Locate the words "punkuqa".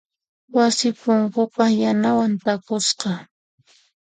1.01-1.65